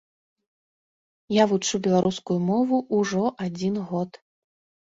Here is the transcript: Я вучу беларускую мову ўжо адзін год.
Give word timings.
Я 1.35 1.43
вучу 1.51 1.81
беларускую 1.89 2.39
мову 2.49 2.77
ўжо 3.03 3.23
адзін 3.49 3.75
год. 3.95 4.23